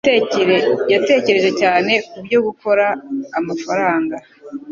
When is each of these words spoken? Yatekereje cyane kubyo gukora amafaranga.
Yatekereje 0.93 1.51
cyane 1.61 1.91
kubyo 2.09 2.39
gukora 2.47 2.85
amafaranga. 3.39 4.15